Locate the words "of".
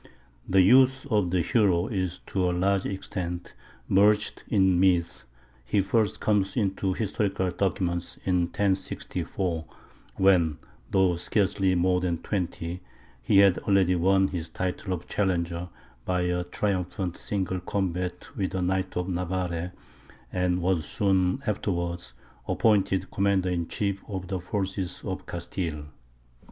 1.11-1.29, 14.91-15.07, 18.97-19.07, 24.07-24.29, 25.03-25.27